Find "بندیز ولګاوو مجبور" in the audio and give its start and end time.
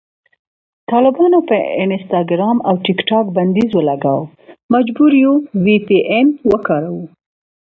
3.35-5.11